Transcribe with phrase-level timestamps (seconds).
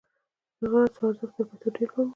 [0.57, 2.09] د هغه د هڅو ارزښت تر پیسو ډېر لوړ و.